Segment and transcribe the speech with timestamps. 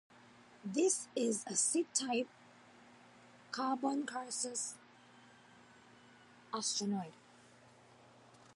[0.65, 2.27] This is a C-type
[3.51, 4.73] carbonaceous
[6.51, 7.13] asteroid.